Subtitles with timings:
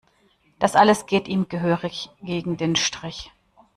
[0.57, 3.31] Das alles geht ihm gehörig gegen den Strich.